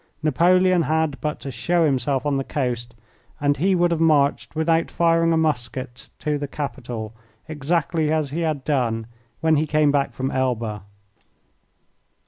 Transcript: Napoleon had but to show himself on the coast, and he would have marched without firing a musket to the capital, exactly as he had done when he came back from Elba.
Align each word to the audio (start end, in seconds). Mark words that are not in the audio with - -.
Napoleon 0.23 0.81
had 0.81 1.21
but 1.21 1.39
to 1.41 1.51
show 1.51 1.85
himself 1.85 2.25
on 2.25 2.37
the 2.37 2.43
coast, 2.43 2.95
and 3.39 3.57
he 3.57 3.75
would 3.75 3.91
have 3.91 3.99
marched 4.01 4.55
without 4.55 4.89
firing 4.89 5.31
a 5.31 5.37
musket 5.37 6.09
to 6.17 6.39
the 6.39 6.47
capital, 6.47 7.13
exactly 7.47 8.11
as 8.11 8.31
he 8.31 8.39
had 8.39 8.63
done 8.63 9.05
when 9.41 9.57
he 9.57 9.67
came 9.67 9.91
back 9.91 10.11
from 10.11 10.31
Elba. 10.31 10.81